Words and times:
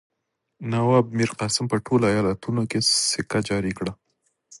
نواب 0.71 1.05
میرقاسم 1.17 1.65
په 1.71 1.77
ټولو 1.85 2.05
ایالتونو 2.13 2.63
کې 2.69 2.79
سکه 3.09 3.39
جاري 3.47 3.73
کړه. 3.77 3.93